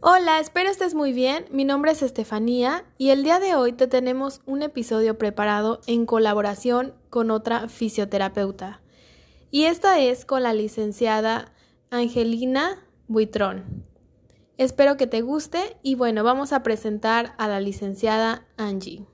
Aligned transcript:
Hola, 0.00 0.38
espero 0.38 0.70
estés 0.70 0.94
muy 0.94 1.12
bien. 1.12 1.46
Mi 1.50 1.64
nombre 1.64 1.90
es 1.90 2.02
Estefanía 2.02 2.84
y 2.98 3.10
el 3.10 3.24
día 3.24 3.40
de 3.40 3.56
hoy 3.56 3.72
te 3.72 3.88
tenemos 3.88 4.42
un 4.46 4.62
episodio 4.62 5.18
preparado 5.18 5.80
en 5.88 6.06
colaboración 6.06 6.94
con 7.10 7.32
otra 7.32 7.68
fisioterapeuta. 7.68 8.80
Y 9.50 9.64
esta 9.64 9.98
es 9.98 10.24
con 10.24 10.44
la 10.44 10.52
licenciada 10.52 11.52
Angelina 11.90 12.78
Buitrón. 13.08 13.86
Espero 14.56 14.96
que 14.96 15.08
te 15.08 15.20
guste 15.20 15.58
y 15.82 15.96
bueno, 15.96 16.22
vamos 16.22 16.52
a 16.52 16.62
presentar 16.62 17.34
a 17.36 17.48
la 17.48 17.58
licenciada 17.58 18.46
Angie. 18.56 19.04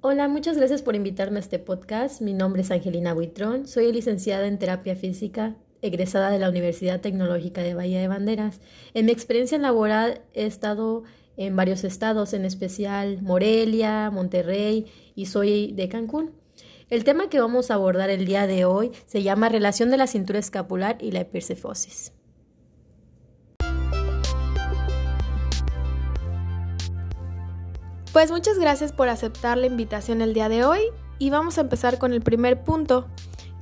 Hola, 0.00 0.26
muchas 0.26 0.56
gracias 0.56 0.82
por 0.82 0.96
invitarme 0.96 1.36
a 1.36 1.40
este 1.40 1.60
podcast. 1.60 2.20
Mi 2.22 2.34
nombre 2.34 2.62
es 2.62 2.72
Angelina 2.72 3.14
Buitrón, 3.14 3.68
soy 3.68 3.92
licenciada 3.92 4.48
en 4.48 4.58
terapia 4.58 4.96
física, 4.96 5.54
egresada 5.82 6.30
de 6.30 6.38
la 6.38 6.48
Universidad 6.48 7.00
Tecnológica 7.00 7.62
de 7.62 7.74
Bahía 7.74 8.00
de 8.00 8.08
Banderas. 8.08 8.60
En 8.94 9.06
mi 9.06 9.12
experiencia 9.12 9.58
laboral 9.58 10.22
he 10.34 10.46
estado 10.46 11.04
en 11.36 11.54
varios 11.54 11.84
estados, 11.84 12.32
en 12.32 12.44
especial 12.44 13.20
Morelia, 13.22 14.10
Monterrey 14.10 14.86
y 15.14 15.26
soy 15.26 15.72
de 15.72 15.88
Cancún. 15.88 16.32
El 16.88 17.04
tema 17.04 17.28
que 17.28 17.40
vamos 17.40 17.70
a 17.70 17.74
abordar 17.74 18.10
el 18.10 18.26
día 18.26 18.46
de 18.46 18.64
hoy 18.64 18.92
se 19.06 19.22
llama 19.22 19.48
relación 19.48 19.90
de 19.90 19.96
la 19.96 20.06
cintura 20.06 20.38
escapular 20.38 20.96
y 21.00 21.10
la 21.10 21.20
hipercefosis. 21.20 22.12
Pues 28.12 28.30
muchas 28.30 28.58
gracias 28.58 28.92
por 28.92 29.10
aceptar 29.10 29.58
la 29.58 29.66
invitación 29.66 30.22
el 30.22 30.32
día 30.32 30.48
de 30.48 30.64
hoy 30.64 30.80
y 31.18 31.28
vamos 31.30 31.58
a 31.58 31.62
empezar 31.62 31.98
con 31.98 32.12
el 32.14 32.22
primer 32.22 32.62
punto, 32.62 33.08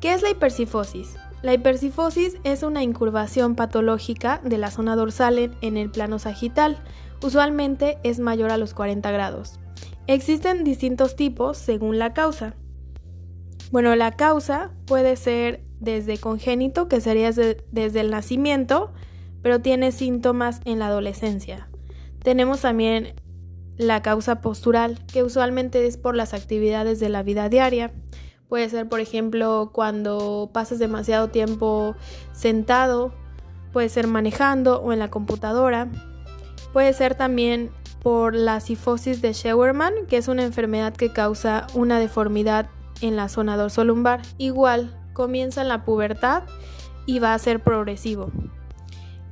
¿qué 0.01 0.13
es 0.13 0.23
la 0.23 0.31
hipercifosis? 0.31 1.17
La 1.45 1.53
hipercifosis 1.53 2.39
es 2.43 2.63
una 2.63 2.83
incurvación 2.83 3.55
patológica 3.55 4.41
de 4.43 4.57
la 4.57 4.71
zona 4.71 4.97
dorsal 4.97 5.55
en 5.61 5.77
el 5.77 5.91
plano 5.91 6.19
sagital, 6.19 6.79
usualmente 7.23 7.99
es 8.03 8.19
mayor 8.19 8.51
a 8.51 8.57
los 8.57 8.73
40 8.73 9.11
grados. 9.11 9.61
Existen 10.07 10.65
distintos 10.65 11.17
tipos 11.17 11.59
según 11.59 11.99
la 11.99 12.15
causa. 12.15 12.55
Bueno, 13.71 13.95
la 13.95 14.13
causa 14.13 14.71
puede 14.87 15.17
ser 15.17 15.63
desde 15.81 16.17
congénito, 16.17 16.89
que 16.89 17.03
sería 17.03 17.31
desde 17.31 18.01
el 18.01 18.11
nacimiento, 18.11 18.95
pero 19.43 19.61
tiene 19.61 19.93
síntomas 19.93 20.63
en 20.65 20.79
la 20.79 20.87
adolescencia. 20.87 21.69
Tenemos 22.23 22.63
también 22.63 23.17
la 23.77 24.01
causa 24.01 24.41
postural, 24.41 25.05
que 25.13 25.23
usualmente 25.23 25.87
es 25.87 25.99
por 25.99 26.17
las 26.17 26.33
actividades 26.33 27.01
de 27.01 27.11
la 27.11 27.23
vida 27.23 27.51
diaria. 27.51 27.93
Puede 28.49 28.69
ser, 28.69 28.89
por 28.89 29.01
ejemplo, 29.01 29.71
cuando 29.73 30.51
pasas 30.53 30.79
demasiado 30.79 31.29
tiempo 31.29 31.97
sentado, 32.33 33.13
puede 33.73 33.89
ser 33.89 34.07
manejando 34.07 34.81
o 34.81 34.93
en 34.93 34.99
la 34.99 35.11
computadora. 35.11 35.89
Puede 36.73 36.93
ser 36.93 37.15
también 37.15 37.71
por 38.03 38.35
la 38.35 38.61
sifosis 38.61 39.23
de 39.23 39.33
Scheuermann, 39.33 40.07
que 40.09 40.19
es 40.19 40.29
una 40.29 40.45
enfermedad 40.45 40.95
que 40.95 41.13
causa 41.13 41.67
una 41.75 41.99
deformidad 41.99 42.69
en 43.01 43.17
la 43.17 43.29
zona 43.29 43.57
dorsolumbar. 43.57 44.21
Igual, 44.39 44.95
comienza 45.15 45.63
en 45.63 45.69
la 45.69 45.85
pubertad 45.85 46.43
y 47.07 47.19
va 47.19 47.35
a 47.35 47.39
ser 47.39 47.63
progresivo. 47.63 48.31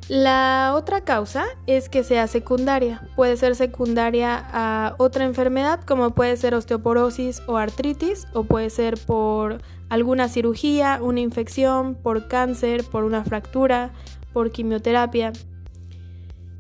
La 0.08 0.72
otra 0.75 1.03
causa 1.03 1.45
es 1.67 1.89
que 1.89 2.03
sea 2.03 2.27
secundaria. 2.27 3.08
Puede 3.14 3.36
ser 3.36 3.55
secundaria 3.55 4.45
a 4.53 4.95
otra 4.98 5.25
enfermedad 5.25 5.81
como 5.84 6.11
puede 6.11 6.36
ser 6.36 6.55
osteoporosis 6.55 7.42
o 7.47 7.56
artritis 7.56 8.27
o 8.33 8.45
puede 8.45 8.69
ser 8.70 8.98
por 8.98 9.62
alguna 9.89 10.28
cirugía, 10.28 10.98
una 11.00 11.20
infección, 11.20 11.95
por 11.95 12.27
cáncer, 12.27 12.84
por 12.84 13.05
una 13.05 13.25
fractura, 13.25 13.92
por 14.33 14.50
quimioterapia. 14.50 15.33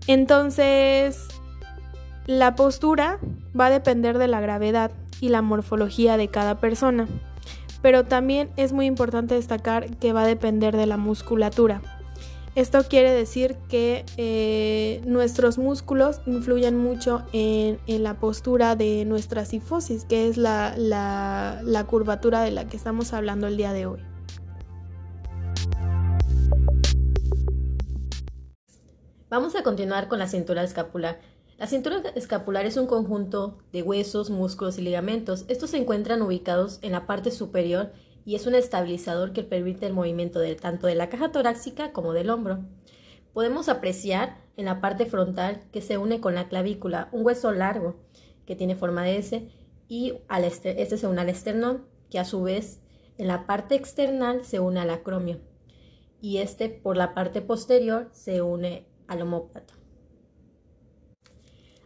Entonces, 0.06 1.28
la 2.26 2.54
postura 2.54 3.18
va 3.58 3.66
a 3.66 3.70
depender 3.70 4.18
de 4.18 4.28
la 4.28 4.40
gravedad 4.40 4.92
y 5.20 5.28
la 5.28 5.42
morfología 5.42 6.16
de 6.16 6.28
cada 6.28 6.58
persona, 6.58 7.06
pero 7.80 8.04
también 8.04 8.50
es 8.56 8.72
muy 8.72 8.86
importante 8.86 9.34
destacar 9.34 9.96
que 9.96 10.12
va 10.12 10.22
a 10.22 10.26
depender 10.26 10.76
de 10.76 10.86
la 10.86 10.96
musculatura. 10.96 11.80
Esto 12.54 12.84
quiere 12.86 13.10
decir 13.10 13.56
que 13.70 14.04
eh, 14.18 15.00
nuestros 15.06 15.56
músculos 15.56 16.20
influyen 16.26 16.76
mucho 16.76 17.22
en, 17.32 17.78
la 17.86 18.18
postura 18.18 18.76
de 18.76 19.06
nuestra 19.06 19.46
sifosis, 19.46 20.04
que 20.04 20.28
es 20.28 20.36
la, 20.36 20.74
la 20.76 21.86
curvatura 21.86 22.42
de 22.42 22.50
la 22.50 22.66
que 22.66 22.76
estamos 22.76 23.14
hablando 23.14 23.46
el 23.46 23.56
día 23.56 23.72
de 23.72 23.86
hoy. 23.86 24.00
Vamos 29.30 29.56
a 29.56 29.62
continuar 29.62 30.08
con 30.08 30.18
la 30.18 30.26
cintura 30.26 30.62
escapular. 30.62 31.20
La 31.56 31.66
cintura 31.66 32.02
escapular 32.16 32.66
es 32.66 32.76
un 32.76 32.86
conjunto 32.86 33.56
de 33.72 33.80
huesos, 33.80 34.28
músculos 34.28 34.76
y 34.76 34.82
ligamentos. 34.82 35.46
Estos 35.48 35.70
se 35.70 35.78
encuentran 35.78 36.20
ubicados 36.20 36.80
en 36.82 36.92
la 36.92 37.06
parte 37.06 37.30
superior 37.30 37.92
y 38.24 38.34
es 38.34 38.46
un 38.46 38.54
estabilizador 38.54 39.32
que 39.32 39.42
permite 39.42 39.86
el 39.86 39.92
movimiento 39.92 40.40
tanto 40.56 40.86
de 40.86 40.94
la 40.94 41.08
caja 41.08 41.32
torácica 41.32 41.92
como 41.92 42.12
del 42.12 42.30
hombro. 42.30 42.64
Podemos 43.32 43.68
apreciar 43.68 44.38
en 44.56 44.66
la 44.66 44.80
parte 44.80 45.06
frontal 45.06 45.62
que 45.72 45.80
se 45.80 45.98
une 45.98 46.20
con 46.20 46.34
la 46.34 46.48
clavícula, 46.48 47.08
un 47.12 47.24
hueso 47.24 47.52
largo 47.52 47.96
que 48.46 48.56
tiene 48.56 48.76
forma 48.76 49.04
de 49.04 49.16
S 49.16 49.48
y 49.88 50.14
al 50.28 50.44
este 50.44 50.84
se 50.84 51.06
une 51.06 51.20
al 51.20 51.28
esternón, 51.28 51.86
que 52.10 52.18
a 52.18 52.24
su 52.24 52.42
vez 52.42 52.80
en 53.18 53.28
la 53.28 53.46
parte 53.46 53.74
external 53.74 54.44
se 54.44 54.60
une 54.60 54.80
al 54.80 54.90
acromio 54.90 55.40
y 56.20 56.38
este 56.38 56.68
por 56.68 56.96
la 56.96 57.14
parte 57.14 57.42
posterior 57.42 58.08
se 58.12 58.42
une 58.42 58.86
al 59.08 59.22
homóplato. 59.22 59.74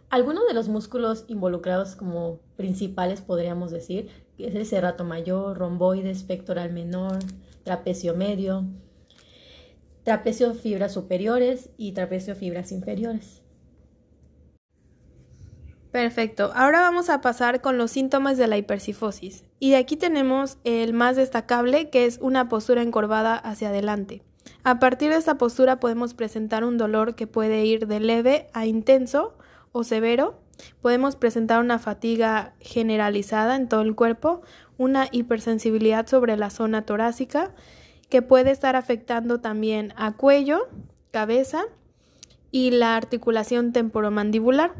Algunos 0.08 0.46
de 0.46 0.54
los 0.54 0.68
músculos 0.68 1.24
involucrados 1.26 1.96
como 1.96 2.40
principales 2.56 3.20
podríamos 3.20 3.70
decir 3.70 4.25
es 4.44 4.54
el 4.54 4.66
cerrato 4.66 5.04
mayor, 5.04 5.56
romboides, 5.56 6.22
pectoral 6.22 6.72
menor, 6.72 7.18
trapecio 7.64 8.14
medio, 8.14 8.64
trapecio 10.02 10.54
fibras 10.54 10.92
superiores 10.92 11.70
y 11.76 11.92
trapecio 11.92 12.36
fibras 12.36 12.70
inferiores. 12.72 13.42
Perfecto, 15.90 16.52
ahora 16.54 16.80
vamos 16.80 17.08
a 17.08 17.22
pasar 17.22 17.62
con 17.62 17.78
los 17.78 17.90
síntomas 17.90 18.36
de 18.36 18.46
la 18.46 18.58
hipercifosis. 18.58 19.44
Y 19.58 19.74
aquí 19.74 19.96
tenemos 19.96 20.58
el 20.64 20.92
más 20.92 21.16
destacable 21.16 21.88
que 21.88 22.04
es 22.04 22.18
una 22.20 22.50
postura 22.50 22.82
encorvada 22.82 23.34
hacia 23.34 23.70
adelante. 23.70 24.22
A 24.62 24.78
partir 24.78 25.10
de 25.10 25.16
esta 25.16 25.38
postura 25.38 25.80
podemos 25.80 26.12
presentar 26.12 26.64
un 26.64 26.76
dolor 26.76 27.14
que 27.14 27.26
puede 27.26 27.64
ir 27.64 27.86
de 27.86 28.00
leve 28.00 28.48
a 28.52 28.66
intenso 28.66 29.38
o 29.72 29.84
severo, 29.84 30.38
podemos 30.80 31.16
presentar 31.16 31.60
una 31.60 31.78
fatiga 31.78 32.54
generalizada 32.60 33.56
en 33.56 33.68
todo 33.68 33.82
el 33.82 33.94
cuerpo, 33.94 34.42
una 34.78 35.08
hipersensibilidad 35.10 36.06
sobre 36.06 36.36
la 36.36 36.50
zona 36.50 36.82
torácica, 36.82 37.54
que 38.08 38.22
puede 38.22 38.50
estar 38.50 38.76
afectando 38.76 39.40
también 39.40 39.92
a 39.96 40.12
cuello, 40.12 40.68
cabeza 41.10 41.64
y 42.50 42.70
la 42.70 42.96
articulación 42.96 43.72
temporomandibular. 43.72 44.74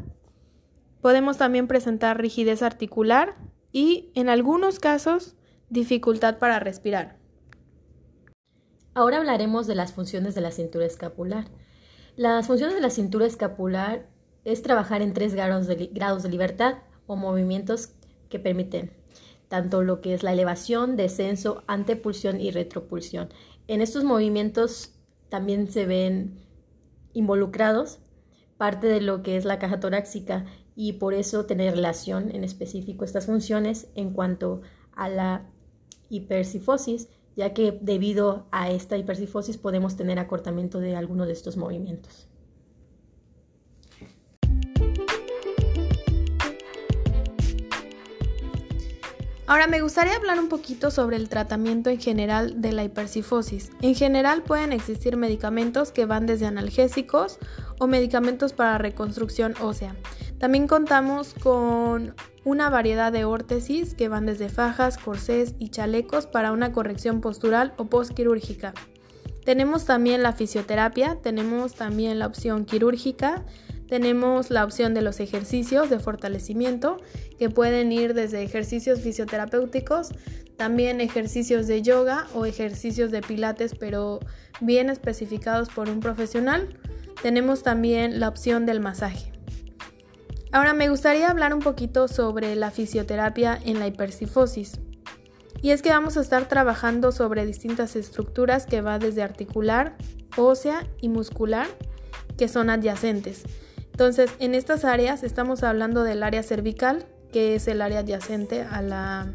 Podemos 1.01 1.37
también 1.37 1.67
presentar 1.67 2.19
rigidez 2.19 2.63
articular 2.63 3.35
y, 3.71 4.11
en 4.15 4.29
algunos 4.29 4.79
casos, 4.79 5.35
dificultad 5.69 6.37
para 6.37 6.59
respirar. 6.59 7.17
Ahora 8.93 9.17
hablaremos 9.17 9.67
de 9.67 9.75
las 9.75 9.93
funciones 9.93 10.33
de 10.33 10.41
la 10.41 10.51
cintura 10.51 10.85
escapular. 10.85 11.45
Las 12.15 12.47
funciones 12.47 12.73
de 12.73 12.81
la 12.81 12.89
cintura 12.89 13.27
escapular 13.27 14.07
es 14.47 14.61
trabajar 14.61 15.01
en 15.01 15.13
tres 15.13 15.35
grados 15.35 15.67
de, 15.67 15.91
libertad 16.29 16.75
o 17.05 17.17
movimientos 17.17 17.89
que 18.29 18.39
permiten 18.39 18.93
tanto 19.49 19.83
lo 19.83 19.99
que 19.99 20.13
es 20.13 20.23
la 20.23 20.31
elevación, 20.31 20.95
descenso, 20.95 21.63
antepulsión 21.67 22.39
y 22.39 22.51
retropulsión. 22.51 23.27
En 23.67 23.81
estos 23.81 24.05
movimientos 24.05 24.93
también 25.27 25.69
se 25.69 25.85
ven 25.85 26.39
involucrados 27.11 27.99
parte 28.55 28.87
de 28.87 29.01
lo 29.01 29.21
que 29.21 29.35
es 29.35 29.43
la 29.43 29.59
caja 29.59 29.81
torácica 29.81 30.45
y 30.77 30.93
por 30.93 31.13
eso 31.13 31.45
tener 31.45 31.75
relación 31.75 32.33
en 32.33 32.45
específico 32.45 33.03
estas 33.03 33.25
funciones 33.25 33.89
en 33.95 34.11
cuanto 34.11 34.61
a 34.95 35.09
la 35.09 35.45
hipercifosis, 36.07 37.09
ya 37.35 37.53
que 37.53 37.77
debido 37.81 38.47
a 38.51 38.71
esta 38.71 38.95
hipercifosis 38.95 39.57
podemos 39.57 39.97
tener 39.97 40.19
acortamiento 40.19 40.79
de 40.79 40.95
alguno 40.95 41.25
de 41.25 41.33
estos 41.33 41.57
movimientos. 41.57 42.29
Ahora 49.49 49.65
me 49.67 49.79
gustaría 49.79 50.13
hablar 50.13 50.39
un 50.41 50.49
poquito 50.49 50.91
sobre 50.91 51.15
el 51.15 51.29
tratamiento 51.29 51.89
en 51.89 52.01
general 52.01 52.61
de 52.61 52.73
la 52.73 52.83
hipercifosis. 52.83 53.71
En 53.81 53.95
general 53.95 54.43
pueden 54.43 54.73
existir 54.73 55.15
medicamentos 55.15 55.93
que 55.93 56.05
van 56.05 56.25
desde 56.25 56.47
analgésicos 56.47 57.39
o 57.79 57.87
medicamentos 57.87 58.51
para 58.51 58.77
reconstrucción 58.77 59.53
ósea. 59.61 59.95
También 60.37 60.67
contamos 60.67 61.33
con 61.33 62.13
una 62.43 62.69
variedad 62.69 63.13
de 63.13 63.23
órtesis 63.23 63.93
que 63.93 64.09
van 64.09 64.25
desde 64.25 64.49
fajas, 64.49 64.97
corsés 64.97 65.55
y 65.59 65.69
chalecos 65.69 66.27
para 66.27 66.51
una 66.51 66.73
corrección 66.73 67.21
postural 67.21 67.73
o 67.77 67.85
postquirúrgica. 67.85 68.73
Tenemos 69.45 69.85
también 69.85 70.23
la 70.23 70.33
fisioterapia, 70.33 71.19
tenemos 71.23 71.73
también 71.73 72.19
la 72.19 72.27
opción 72.27 72.65
quirúrgica, 72.65 73.45
tenemos 73.87 74.49
la 74.49 74.63
opción 74.63 74.93
de 74.93 75.01
los 75.01 75.19
ejercicios 75.19 75.89
de 75.89 75.99
fortalecimiento, 75.99 76.97
que 77.39 77.49
pueden 77.49 77.91
ir 77.91 78.13
desde 78.13 78.43
ejercicios 78.43 79.01
fisioterapéuticos, 79.01 80.09
también 80.57 81.01
ejercicios 81.01 81.67
de 81.67 81.81
yoga 81.81 82.27
o 82.33 82.45
ejercicios 82.45 83.11
de 83.11 83.21
pilates, 83.21 83.75
pero 83.75 84.19
bien 84.59 84.89
especificados 84.89 85.69
por 85.69 85.89
un 85.89 85.99
profesional. 85.99 86.77
Tenemos 87.21 87.63
también 87.63 88.19
la 88.19 88.27
opción 88.27 88.65
del 88.65 88.79
masaje. 88.79 89.31
Ahora 90.51 90.73
me 90.73 90.89
gustaría 90.89 91.29
hablar 91.29 91.53
un 91.53 91.61
poquito 91.61 92.07
sobre 92.07 92.55
la 92.55 92.71
fisioterapia 92.71 93.59
en 93.63 93.79
la 93.79 93.87
hipercifosis. 93.87 94.79
Y 95.61 95.71
es 95.71 95.81
que 95.81 95.89
vamos 95.89 96.17
a 96.17 96.21
estar 96.21 96.47
trabajando 96.47 97.11
sobre 97.11 97.45
distintas 97.45 97.95
estructuras 97.95 98.65
que 98.65 98.81
va 98.81 98.99
desde 98.99 99.23
articular, 99.23 99.95
ósea 100.37 100.87
y 101.01 101.09
muscular, 101.09 101.67
que 102.37 102.47
son 102.47 102.69
adyacentes. 102.69 103.43
Entonces, 103.97 104.29
en 104.37 104.53
estas 104.53 104.85
áreas 104.85 105.23
estamos 105.23 105.63
hablando 105.63 106.03
del 106.03 106.21
área 106.21 106.43
cervical, 106.43 107.07
que 107.33 107.55
es 107.55 107.67
el 107.67 107.81
área 107.81 108.01
adyacente 108.01 108.61
a 108.61 108.83
la 108.83 109.33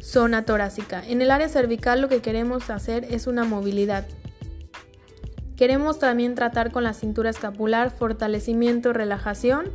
zona 0.00 0.46
torácica. 0.46 1.06
En 1.06 1.20
el 1.20 1.30
área 1.30 1.50
cervical 1.50 2.00
lo 2.00 2.08
que 2.08 2.22
queremos 2.22 2.70
hacer 2.70 3.06
es 3.10 3.26
una 3.26 3.44
movilidad. 3.44 4.06
Queremos 5.58 5.98
también 5.98 6.34
tratar 6.34 6.72
con 6.72 6.84
la 6.84 6.94
cintura 6.94 7.28
escapular, 7.28 7.90
fortalecimiento 7.90 8.94
relajación. 8.94 9.70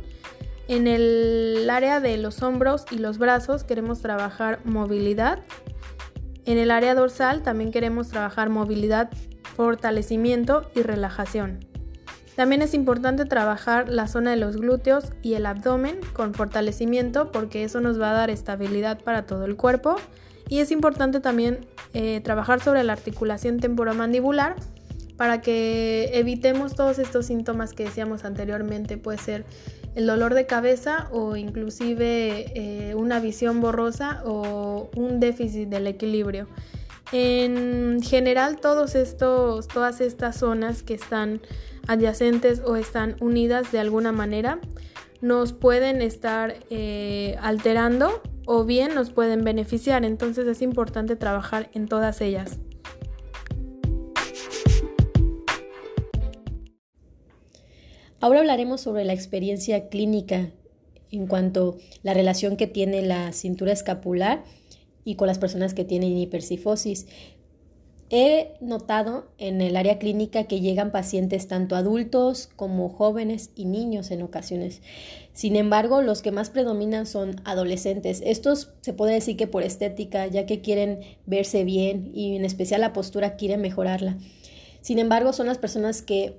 En 0.66 0.88
el 0.88 1.70
área 1.70 2.00
de 2.00 2.16
los 2.16 2.42
hombros 2.42 2.86
y 2.90 2.98
los 2.98 3.18
brazos 3.18 3.62
queremos 3.62 4.00
trabajar 4.00 4.58
movilidad. 4.64 5.44
En 6.44 6.58
el 6.58 6.72
área 6.72 6.96
dorsal 6.96 7.44
también 7.44 7.70
queremos 7.70 8.08
trabajar 8.08 8.50
movilidad, 8.50 9.10
fortalecimiento 9.54 10.68
y 10.74 10.82
relajación. 10.82 11.67
También 12.38 12.62
es 12.62 12.72
importante 12.72 13.24
trabajar 13.24 13.88
la 13.88 14.06
zona 14.06 14.30
de 14.30 14.36
los 14.36 14.58
glúteos 14.58 15.06
y 15.22 15.34
el 15.34 15.44
abdomen 15.44 15.98
con 16.12 16.34
fortalecimiento 16.34 17.32
porque 17.32 17.64
eso 17.64 17.80
nos 17.80 18.00
va 18.00 18.10
a 18.10 18.12
dar 18.12 18.30
estabilidad 18.30 19.02
para 19.02 19.26
todo 19.26 19.44
el 19.44 19.56
cuerpo. 19.56 19.96
Y 20.48 20.60
es 20.60 20.70
importante 20.70 21.18
también 21.18 21.66
eh, 21.94 22.20
trabajar 22.22 22.60
sobre 22.60 22.84
la 22.84 22.92
articulación 22.92 23.58
temporomandibular 23.58 24.54
para 25.16 25.40
que 25.40 26.10
evitemos 26.12 26.76
todos 26.76 27.00
estos 27.00 27.26
síntomas 27.26 27.72
que 27.72 27.86
decíamos 27.86 28.24
anteriormente. 28.24 28.98
Puede 28.98 29.18
ser 29.18 29.44
el 29.96 30.06
dolor 30.06 30.34
de 30.34 30.46
cabeza 30.46 31.08
o 31.10 31.34
inclusive 31.34 32.52
eh, 32.54 32.94
una 32.94 33.18
visión 33.18 33.60
borrosa 33.60 34.22
o 34.24 34.90
un 34.94 35.18
déficit 35.18 35.70
del 35.70 35.88
equilibrio. 35.88 36.46
En 37.12 38.02
general, 38.02 38.60
todos 38.60 38.94
estos, 38.94 39.66
todas 39.68 40.00
estas 40.00 40.36
zonas 40.36 40.82
que 40.82 40.94
están 40.94 41.40
adyacentes 41.86 42.60
o 42.66 42.76
están 42.76 43.16
unidas 43.20 43.72
de 43.72 43.78
alguna 43.78 44.12
manera 44.12 44.60
nos 45.20 45.52
pueden 45.52 46.02
estar 46.02 46.56
eh, 46.70 47.36
alterando 47.40 48.22
o 48.46 48.64
bien 48.64 48.94
nos 48.94 49.10
pueden 49.10 49.42
beneficiar. 49.42 50.04
Entonces 50.04 50.46
es 50.46 50.60
importante 50.60 51.16
trabajar 51.16 51.70
en 51.72 51.88
todas 51.88 52.20
ellas. 52.20 52.58
Ahora 58.20 58.40
hablaremos 58.40 58.80
sobre 58.80 59.04
la 59.04 59.12
experiencia 59.14 59.88
clínica 59.88 60.50
en 61.10 61.26
cuanto 61.26 61.78
a 61.78 61.98
la 62.02 62.14
relación 62.14 62.56
que 62.56 62.66
tiene 62.66 63.00
la 63.00 63.32
cintura 63.32 63.72
escapular 63.72 64.44
y 65.08 65.14
con 65.14 65.26
las 65.26 65.38
personas 65.38 65.72
que 65.72 65.86
tienen 65.86 66.18
hipercifosis. 66.18 67.06
He 68.10 68.52
notado 68.60 69.32
en 69.38 69.62
el 69.62 69.74
área 69.74 69.98
clínica 69.98 70.44
que 70.44 70.60
llegan 70.60 70.92
pacientes 70.92 71.48
tanto 71.48 71.76
adultos 71.76 72.50
como 72.56 72.90
jóvenes 72.90 73.50
y 73.54 73.64
niños 73.64 74.10
en 74.10 74.20
ocasiones. 74.20 74.82
Sin 75.32 75.56
embargo, 75.56 76.02
los 76.02 76.20
que 76.20 76.30
más 76.30 76.50
predominan 76.50 77.06
son 77.06 77.40
adolescentes. 77.46 78.20
Estos 78.22 78.74
se 78.82 78.92
puede 78.92 79.14
decir 79.14 79.38
que 79.38 79.46
por 79.46 79.62
estética, 79.62 80.26
ya 80.26 80.44
que 80.44 80.60
quieren 80.60 81.00
verse 81.24 81.64
bien 81.64 82.10
y 82.12 82.36
en 82.36 82.44
especial 82.44 82.82
la 82.82 82.92
postura 82.92 83.36
quieren 83.36 83.62
mejorarla. 83.62 84.18
Sin 84.82 84.98
embargo, 84.98 85.32
son 85.32 85.46
las 85.46 85.56
personas 85.56 86.02
que 86.02 86.38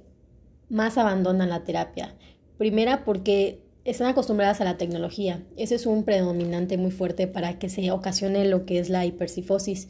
más 0.70 1.00
abandonan 1.00 1.50
la 1.50 1.64
terapia. 1.64 2.16
Primera 2.60 3.04
porque 3.04 3.64
están 3.86 4.08
acostumbradas 4.08 4.62
a 4.62 4.66
la 4.66 4.78
tecnología. 4.78 5.44
Ese 5.58 5.76
es 5.76 5.86
un 5.86 6.04
predominante 6.04 6.78
muy 6.78 6.92
fuerte 6.92 7.28
para 7.28 7.60
que 7.60 7.70
se 7.70 7.92
ocasione 7.92 8.46
lo 8.46 8.66
que 8.66 8.80
es 8.80 8.90
la 8.90 9.06
hipercifosis. 9.06 9.88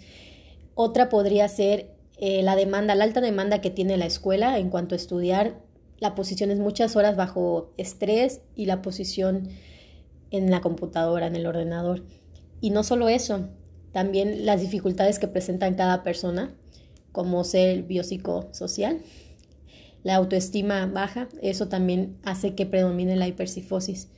Otra 0.75 1.09
podría 1.09 1.47
ser 1.47 1.91
eh, 2.17 2.43
la 2.43 2.55
demanda, 2.55 2.95
la 2.95 3.03
alta 3.03 3.21
demanda 3.21 3.61
que 3.61 3.69
tiene 3.69 3.97
la 3.97 4.05
escuela 4.05 4.59
en 4.59 4.69
cuanto 4.69 4.95
a 4.95 4.97
estudiar. 4.97 5.59
La 5.99 6.15
posición 6.15 6.51
es 6.51 6.59
muchas 6.59 6.95
horas 6.95 7.15
bajo 7.15 7.73
estrés 7.77 8.41
y 8.55 8.65
la 8.65 8.81
posición 8.81 9.49
en 10.31 10.51
la 10.51 10.61
computadora, 10.61 11.27
en 11.27 11.35
el 11.35 11.45
ordenador. 11.45 12.03
Y 12.61 12.69
no 12.69 12.83
solo 12.83 13.09
eso, 13.09 13.49
también 13.91 14.45
las 14.45 14.61
dificultades 14.61 15.19
que 15.19 15.27
presentan 15.27 15.75
cada 15.75 16.03
persona, 16.03 16.53
como 17.11 17.43
ser 17.43 17.83
biopsicosocial, 17.83 18.99
la 20.03 20.15
autoestima 20.15 20.85
baja, 20.85 21.27
eso 21.41 21.67
también 21.67 22.17
hace 22.23 22.55
que 22.55 22.65
predomine 22.65 23.15
la 23.15 23.27
hipercifosis. 23.27 24.09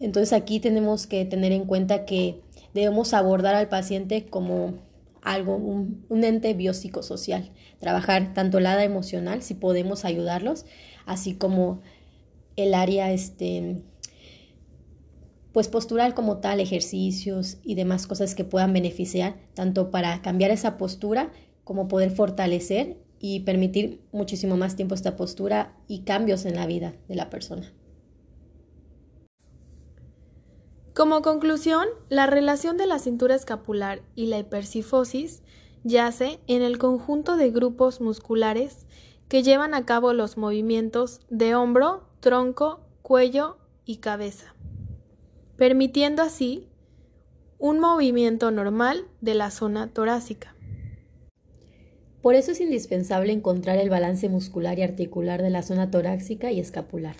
Entonces 0.00 0.32
aquí 0.32 0.60
tenemos 0.60 1.06
que 1.06 1.24
tener 1.24 1.52
en 1.52 1.64
cuenta 1.64 2.04
que 2.04 2.40
debemos 2.74 3.14
abordar 3.14 3.54
al 3.54 3.68
paciente 3.68 4.26
como 4.26 4.74
algo, 5.22 5.56
un, 5.56 6.24
ente 6.24 6.54
biopsicosocial, 6.54 7.50
trabajar 7.80 8.32
tanto 8.34 8.58
el 8.58 8.66
área 8.66 8.84
emocional, 8.84 9.42
si 9.42 9.54
podemos 9.54 10.04
ayudarlos, 10.04 10.64
así 11.04 11.34
como 11.34 11.80
el 12.56 12.74
área 12.74 13.12
este, 13.12 13.82
pues 15.52 15.68
postural 15.68 16.14
como 16.14 16.38
tal, 16.38 16.60
ejercicios 16.60 17.58
y 17.64 17.74
demás 17.74 18.06
cosas 18.06 18.34
que 18.34 18.44
puedan 18.44 18.72
beneficiar, 18.72 19.36
tanto 19.54 19.90
para 19.90 20.22
cambiar 20.22 20.50
esa 20.50 20.78
postura 20.78 21.32
como 21.64 21.88
poder 21.88 22.10
fortalecer 22.10 22.96
y 23.20 23.40
permitir 23.40 24.00
muchísimo 24.12 24.56
más 24.56 24.76
tiempo 24.76 24.94
esta 24.94 25.16
postura 25.16 25.76
y 25.86 26.00
cambios 26.00 26.44
en 26.44 26.56
la 26.56 26.66
vida 26.66 26.94
de 27.08 27.14
la 27.14 27.30
persona. 27.30 27.72
Como 30.94 31.22
conclusión, 31.22 31.86
la 32.08 32.26
relación 32.26 32.76
de 32.76 32.86
la 32.86 32.98
cintura 32.98 33.36
escapular 33.36 34.02
y 34.16 34.26
la 34.26 34.38
hipercifosis 34.38 35.42
yace 35.84 36.40
en 36.48 36.62
el 36.62 36.78
conjunto 36.78 37.36
de 37.36 37.50
grupos 37.50 38.00
musculares 38.00 38.86
que 39.28 39.42
llevan 39.42 39.74
a 39.74 39.84
cabo 39.84 40.12
los 40.12 40.36
movimientos 40.36 41.20
de 41.30 41.54
hombro, 41.54 42.08
tronco, 42.18 42.80
cuello 43.02 43.58
y 43.84 43.98
cabeza, 43.98 44.54
permitiendo 45.56 46.22
así 46.22 46.66
un 47.58 47.78
movimiento 47.78 48.50
normal 48.50 49.06
de 49.20 49.34
la 49.34 49.50
zona 49.50 49.88
torácica. 49.88 50.57
Por 52.28 52.34
eso 52.34 52.52
es 52.52 52.60
indispensable 52.60 53.32
encontrar 53.32 53.78
el 53.78 53.88
balance 53.88 54.28
muscular 54.28 54.78
y 54.78 54.82
articular 54.82 55.40
de 55.40 55.48
la 55.48 55.62
zona 55.62 55.90
torácica 55.90 56.52
y 56.52 56.60
escapular. 56.60 57.16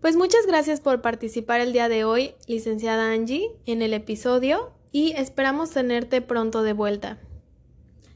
Pues 0.00 0.16
muchas 0.16 0.46
gracias 0.46 0.80
por 0.80 1.02
participar 1.02 1.60
el 1.60 1.74
día 1.74 1.90
de 1.90 2.04
hoy, 2.04 2.32
licenciada 2.46 3.12
Angie, 3.12 3.50
en 3.66 3.82
el 3.82 3.92
episodio 3.92 4.72
y 4.92 5.12
esperamos 5.12 5.72
tenerte 5.72 6.22
pronto 6.22 6.62
de 6.62 6.72
vuelta. 6.72 7.18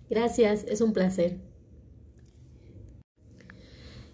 Gracias, 0.09 0.65
es 0.67 0.81
un 0.81 0.95
placer. 0.95 1.37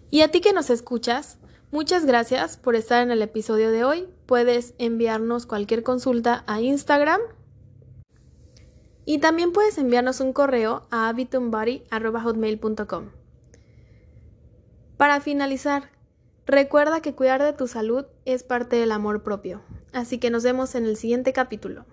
Y 0.09 0.19
a 0.19 0.27
ti 0.27 0.41
que 0.41 0.51
nos 0.51 0.69
escuchas, 0.69 1.37
muchas 1.71 2.05
gracias 2.05 2.57
por 2.57 2.75
estar 2.75 3.01
en 3.01 3.11
el 3.11 3.21
episodio 3.21 3.71
de 3.71 3.85
hoy. 3.85 4.09
Puedes 4.25 4.73
enviarnos 4.79 5.45
cualquier 5.45 5.81
consulta 5.81 6.43
a 6.45 6.59
Instagram 6.59 7.21
y 9.11 9.19
también 9.19 9.51
puedes 9.51 9.77
enviarnos 9.77 10.21
un 10.21 10.33
correo 10.33 10.87
a 10.89 11.09
habitumbody.com. 11.09 13.09
Para 14.97 15.19
finalizar, 15.19 15.91
Recuerda 16.47 17.01
que 17.01 17.13
cuidar 17.13 17.41
de 17.41 17.53
tu 17.53 17.67
salud 17.67 18.05
es 18.25 18.43
parte 18.43 18.75
del 18.75 18.91
amor 18.91 19.23
propio. 19.23 19.61
Así 19.93 20.17
que 20.17 20.29
nos 20.29 20.43
vemos 20.43 20.75
en 20.75 20.85
el 20.85 20.97
siguiente 20.97 21.33
capítulo. 21.33 21.85